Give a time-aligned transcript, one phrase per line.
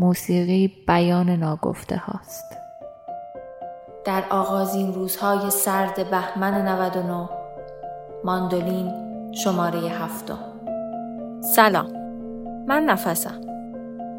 [0.00, 2.44] موسیقی بیان ناگفته هاست.
[4.04, 7.28] در آغازین روزهای سرد بهمن 99
[8.24, 8.92] ماندولین
[9.34, 10.38] شماره هفتم.
[11.54, 11.92] سلام.
[12.68, 13.40] من نفسم.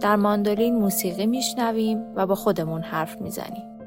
[0.02, 3.80] در ماندولین موسیقی میشنویم و با خودمون حرف می‌زنیم.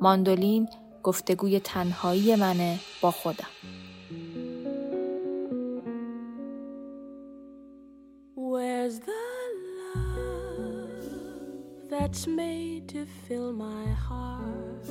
[0.00, 0.68] ماندولین
[1.02, 3.48] گفتگوی تنهایی منه با خودم.
[12.10, 14.88] That's made to fill my heart?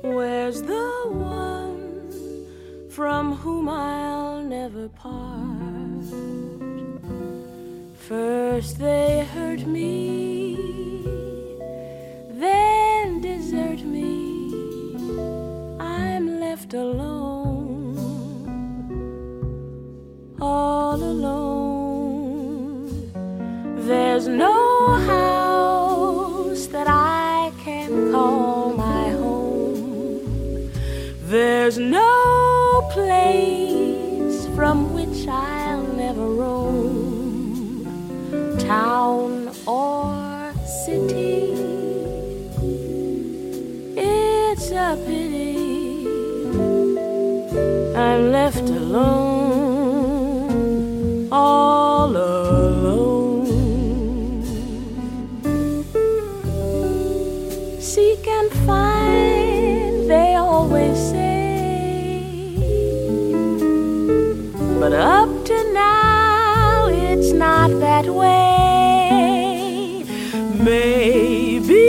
[0.00, 6.06] Where's the one from whom I'll never part?
[8.08, 10.27] First they hurt me,
[64.80, 70.04] But up to now, it's not that way.
[70.54, 71.86] Maybe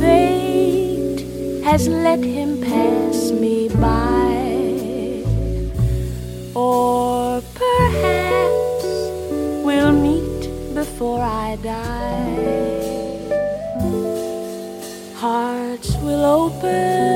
[0.00, 1.20] fate
[1.62, 5.22] has let him pass me by.
[6.54, 8.84] Or perhaps
[9.66, 10.42] we'll meet
[10.74, 12.64] before I die.
[15.16, 17.13] Hearts will open,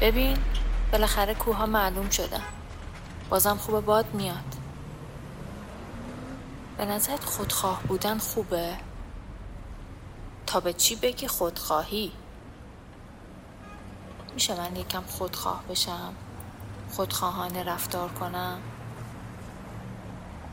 [0.00, 0.38] ببین
[0.92, 2.42] بالاخره کوها معلوم شدن
[3.28, 4.54] بازم خوب باد میاد
[6.76, 8.76] به نظرت خودخواه بودن خوبه؟
[10.46, 12.12] تا به چی بگی خودخواهی؟
[14.34, 16.14] میشه من یکم خودخواه بشم؟
[16.90, 18.58] خودخواهانه رفتار کنم؟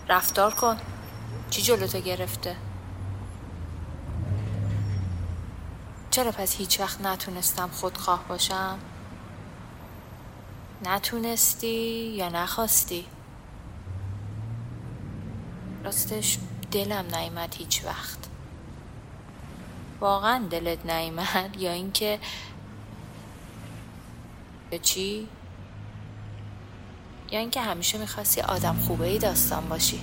[0.09, 0.77] رفتار کن
[1.49, 2.55] چی جلوتو گرفته؟
[6.11, 8.79] چرا پس هیچ وقت نتونستم خودخواه باشم؟
[10.83, 13.05] نتونستی یا نخواستی؟
[15.83, 16.37] راستش
[16.71, 18.19] دلم نیمد هیچ وقت
[19.99, 22.19] واقعا دلت نیمد یا اینکه
[24.71, 25.27] یا چی؟
[27.31, 30.01] یا اینکه همیشه می‌خواستی آدم خوبه ای داستان باشی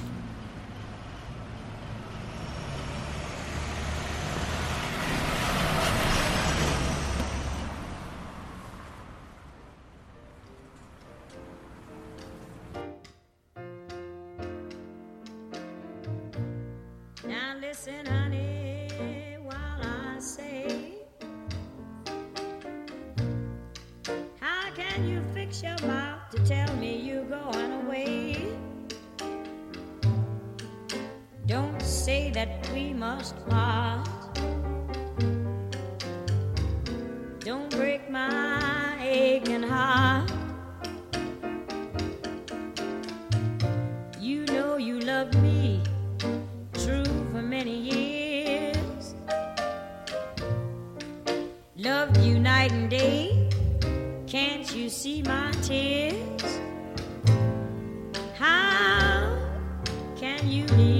[17.63, 18.89] listen, honey,
[19.41, 20.95] while I say,
[24.41, 28.37] how can you fix your mouth to tell me you're going away?
[31.47, 34.22] Don't say that we must part.
[60.53, 60.92] You leave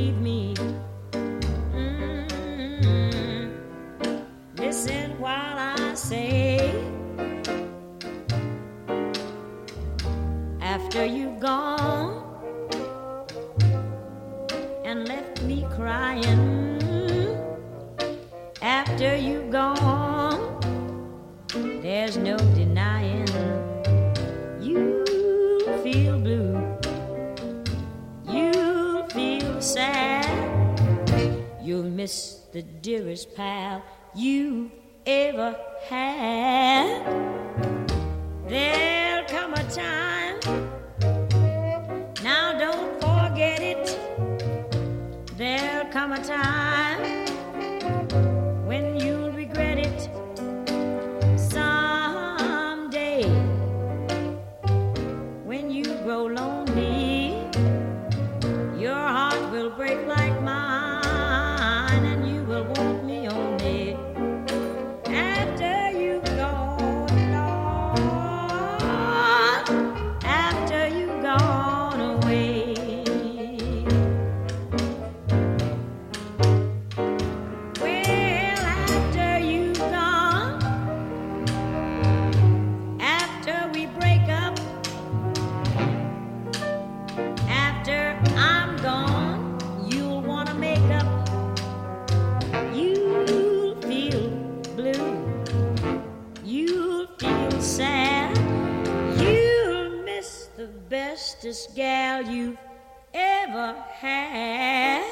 [46.73, 48.32] time
[97.19, 98.37] feel sad,
[99.21, 102.59] you'll miss the bestest gal you've
[103.15, 105.03] ever had.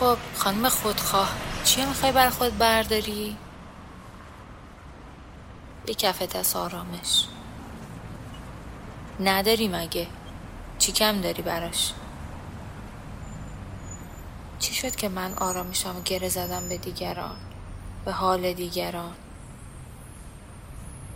[0.00, 1.28] خب خانم خودخواه
[1.64, 3.36] چی می‌خوای بر خود برداری؟
[5.86, 7.24] یه کفت از آرامش.
[9.20, 10.06] نداری مگه؟
[10.78, 11.92] چی کم داری براش؟
[14.58, 17.36] چی شد که من آرامشم گره زدم به دیگران؟
[18.04, 19.12] به حال دیگران؟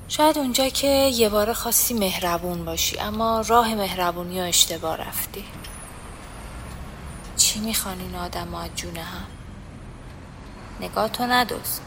[0.09, 5.45] شاید اونجا که یه بار خواستی مهربون باشی اما راه مهربونی رو اشتباه رفتی.
[7.55, 9.27] چی می‌خوان این آدم از جونه هم؟
[10.81, 11.81] نگاه تو ندوز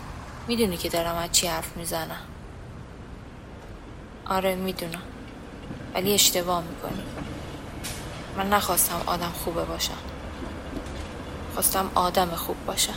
[0.47, 2.21] می‌دونی که دارم از چی حرف می‌زنم.
[4.25, 5.01] آره می‌دونم.
[5.93, 7.03] ولی اشتباه می‌کنی.
[8.37, 9.97] من نخواستم آدم خوبه باشم.
[11.53, 12.93] خواستم آدم خوب باشم.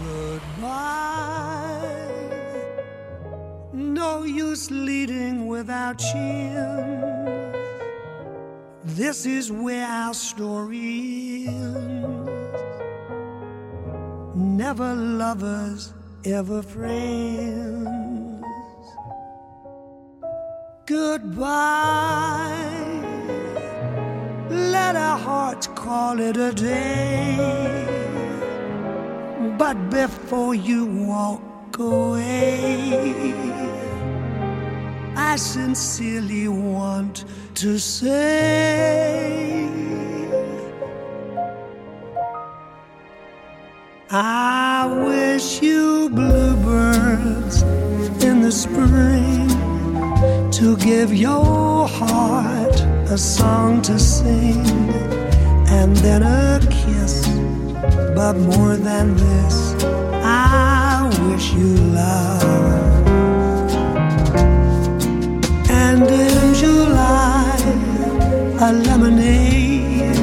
[0.00, 0.66] Goodbye.
[3.74, 7.15] No use leading without chins.
[8.86, 12.30] This is where our story ends.
[14.36, 15.92] Never lovers,
[16.24, 18.44] ever friends.
[20.86, 22.46] Goodbye.
[24.50, 27.36] Let our hearts call it a day.
[29.58, 33.34] But before you walk away,
[35.36, 37.26] I sincerely want
[37.56, 39.68] to say
[44.10, 47.60] I wish you bluebirds
[48.24, 49.50] in the spring
[50.52, 54.64] to give your heart a song to sing
[55.68, 57.26] and then a kiss.
[58.14, 59.84] But more than this,
[60.24, 62.95] I wish you love.
[68.58, 70.16] A lemonade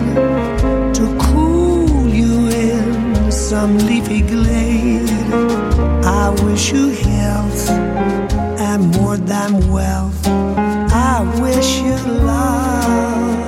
[0.93, 5.09] to cool you in some leafy glade.
[6.03, 7.69] I wish you health
[8.59, 10.27] and more than wealth.
[10.27, 13.43] I wish you love.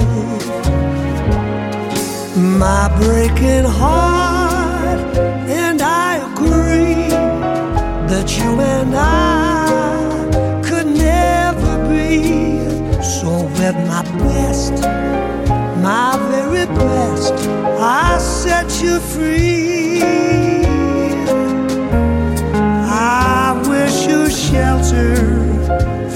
[2.37, 4.14] My breaking heart,
[14.17, 14.73] best,
[15.81, 17.33] my very best,
[17.79, 20.01] I set you free.
[22.87, 25.15] I wish you shelter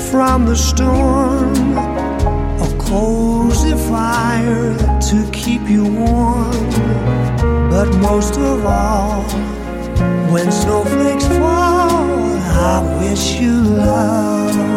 [0.10, 4.78] from the storm, a cozy fire
[5.10, 6.70] to keep you warm.
[7.70, 9.24] But most of all,
[10.32, 12.38] when snowflakes fall,
[12.74, 14.69] I wish you love.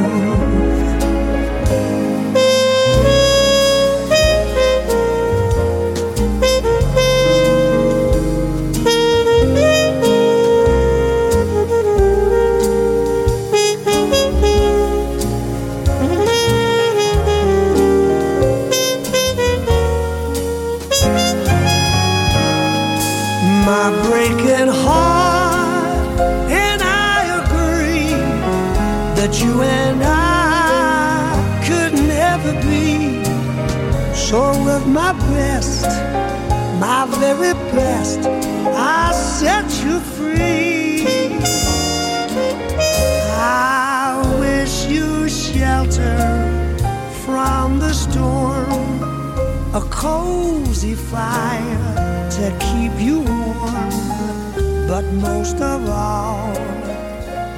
[54.93, 56.53] But most of all,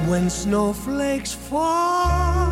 [0.07, 2.49] when snowflakes fall,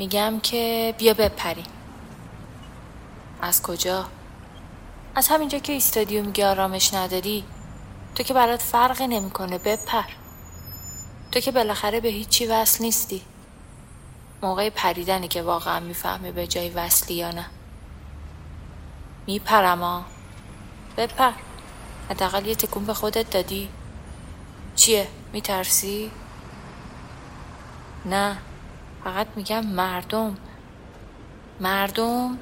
[0.00, 1.66] میگم که بیا بپریم
[3.42, 4.06] از کجا؟
[5.14, 7.44] از همینجا که ایستادی و میگه آرامش نداری.
[8.14, 10.04] تو که برات فرقی نمی‌کنه بپر.
[11.32, 13.22] تو که بالاخره به هیچی وصل نیستی.
[14.42, 17.46] موقع پریدنی که واقعا می‌فهمی به جای وصلی یا نه.
[19.26, 20.04] میپرم
[20.96, 21.32] بپر.
[22.10, 23.68] حداقل یه تکون به خودت دادی.
[24.76, 26.10] چیه؟ میترسی؟
[28.04, 28.36] نه.
[29.04, 30.36] فقط میگم مردم.
[31.60, 32.38] مردم.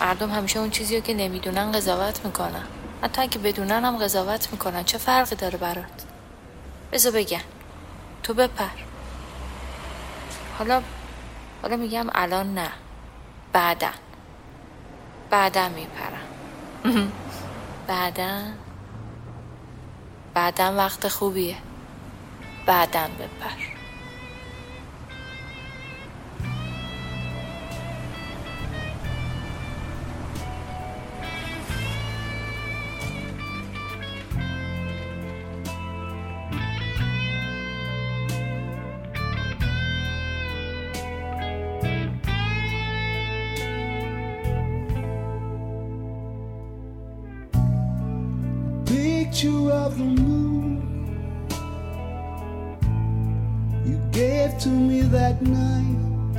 [0.00, 2.64] مردم همیشه اون چیزی که نمی‌دونن قضاوت می‌کنن.
[3.02, 4.84] حتی اگه بدونن هم قضاوت می‌کنن.
[4.84, 6.04] چه فرقی داره برات؟
[6.92, 7.40] بذار بگم.
[8.22, 8.64] تو بپر.
[10.58, 10.82] حالا
[11.62, 12.70] حالا میگم الان نه.
[13.52, 13.90] بعدا.
[15.30, 16.26] بعدا میپرم.
[17.88, 18.38] بعدا.
[20.34, 21.56] بعدا وقت خوبیه.
[22.67, 23.73] بعدن بپر
[49.33, 50.36] picture of the moon
[54.60, 56.34] To me that night.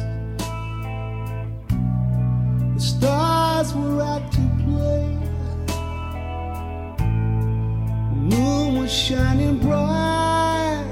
[2.76, 5.18] The stars were out to play.
[8.10, 10.92] The moon was shining bright.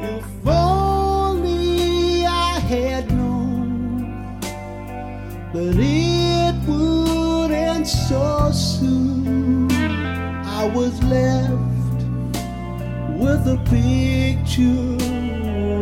[0.00, 4.38] If only I had known
[5.52, 9.72] that it would end so soon.
[10.46, 11.50] I was left
[13.18, 15.17] with a picture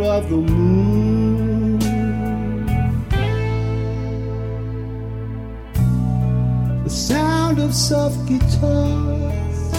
[0.03, 1.79] of the moon.
[6.85, 9.71] The sound of soft guitars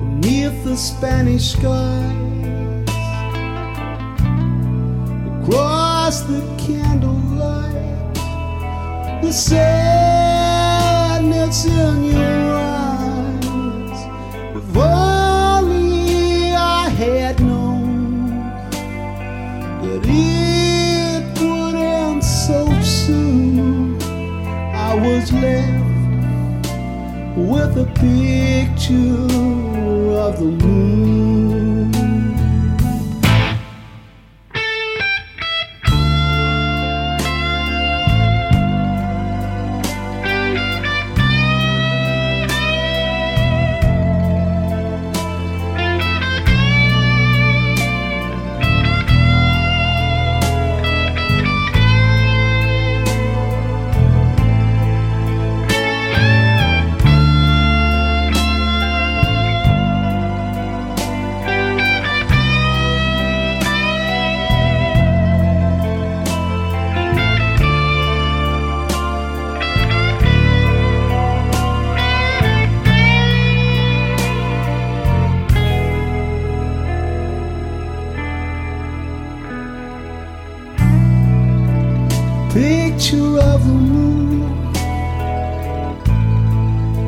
[0.00, 2.88] beneath the Spanish skies
[5.42, 8.14] across the candlelight.
[9.22, 9.64] The sadness
[11.64, 12.41] in your
[27.76, 28.94] a picture
[30.18, 30.91] of the moon.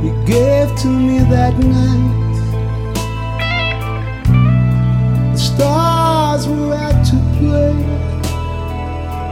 [0.04, 2.34] You gave to me that night.
[5.32, 7.72] The stars were out to play.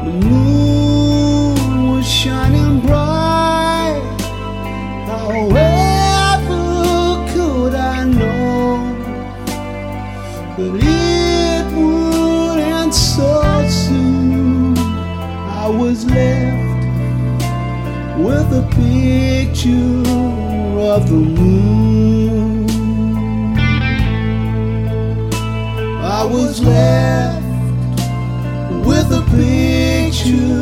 [0.06, 4.02] The moon was shining bright.
[5.12, 6.62] However,
[7.32, 8.78] could I know
[10.56, 14.78] that it would end so soon?
[14.78, 16.62] I was left
[18.18, 20.01] with a picture
[20.92, 22.68] of the moon.
[26.02, 27.42] I was left
[28.86, 30.60] with a picture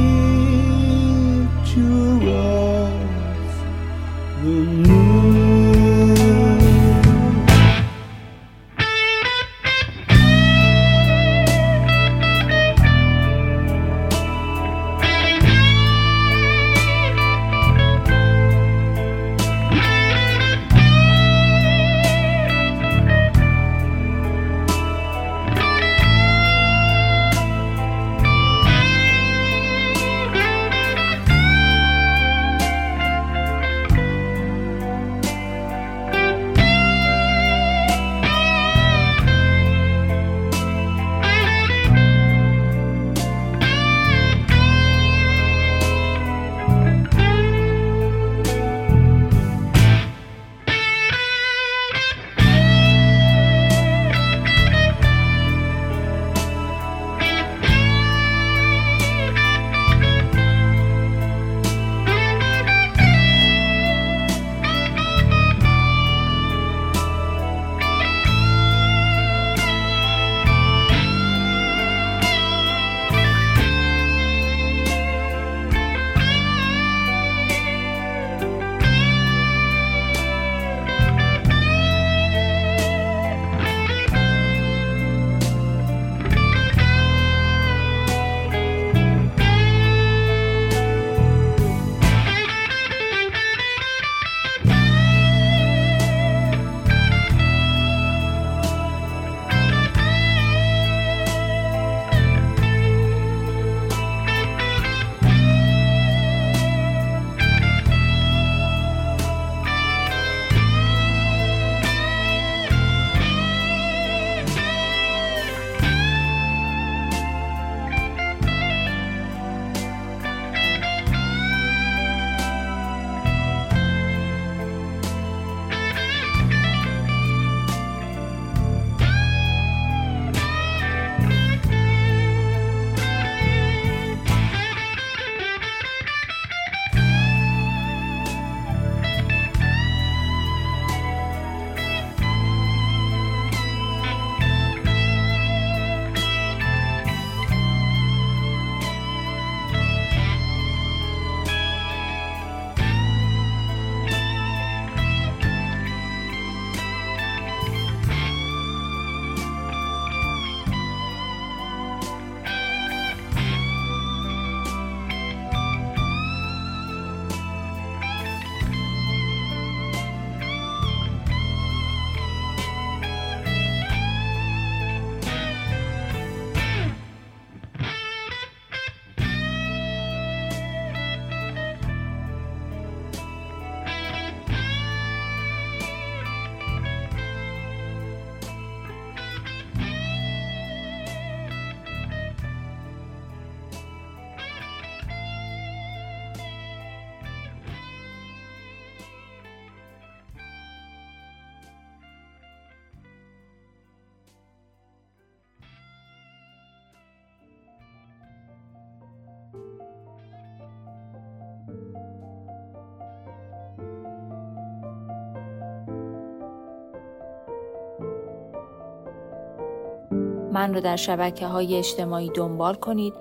[220.52, 223.14] من رو در شبکه های اجتماعی دنبال کنید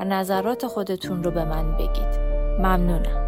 [0.00, 2.20] و نظرات خودتون رو به من بگید.
[2.58, 3.27] ممنونم.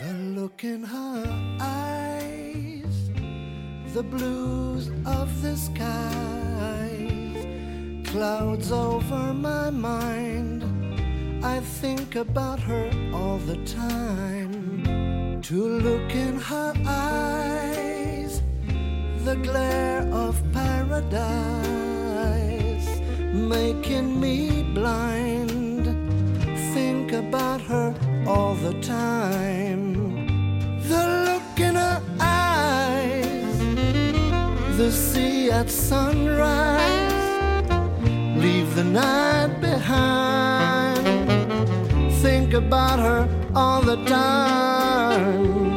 [0.00, 1.24] The look in her
[1.60, 3.10] eyes,
[3.94, 7.46] the blues of the skies,
[8.06, 10.62] clouds over my mind.
[11.44, 15.42] I think about her all the time.
[15.42, 18.40] To look in her eyes,
[19.24, 21.28] the glare of paradise,
[23.18, 25.68] making me blind
[26.72, 27.92] think about her
[28.26, 29.57] all the time.
[34.78, 37.40] The sea at sunrise,
[38.36, 41.04] leave the night behind.
[42.22, 45.67] Think about her all the time.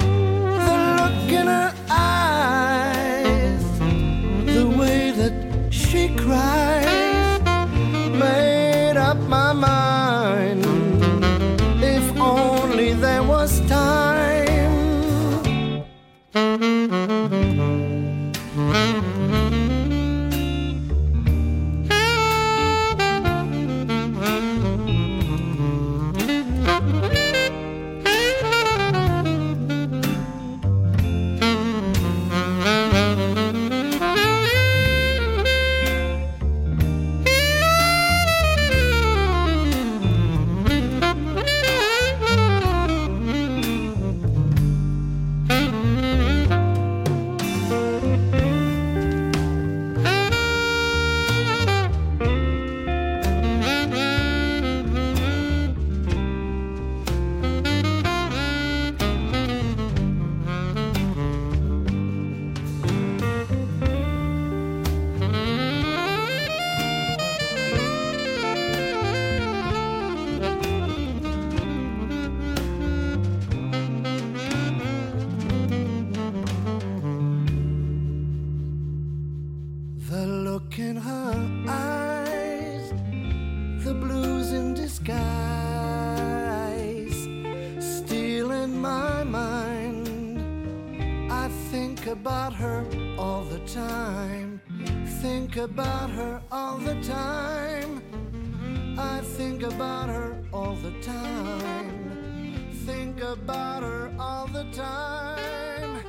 [104.71, 105.99] Time,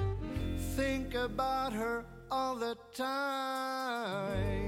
[0.77, 4.62] think about her all the time.